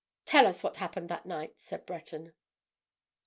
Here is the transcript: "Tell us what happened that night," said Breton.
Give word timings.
"Tell 0.25 0.47
us 0.47 0.63
what 0.63 0.77
happened 0.77 1.09
that 1.09 1.27
night," 1.27 1.61
said 1.61 1.85
Breton. 1.85 2.33